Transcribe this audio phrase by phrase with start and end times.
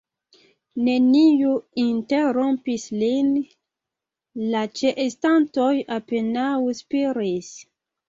[0.87, 1.51] Neniu
[1.83, 3.31] interrompis lin;
[4.57, 6.51] la ĉeestantoj apenaŭ
[6.85, 7.57] spiris.